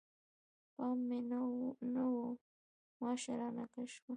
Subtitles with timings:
[0.75, 1.19] پام مې
[1.93, 2.15] نه و،
[2.99, 4.09] ماشه رانه کش شوه.